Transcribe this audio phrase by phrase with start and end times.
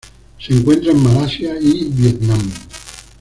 [0.39, 2.41] Se encuentra en Malasia y Vietnam.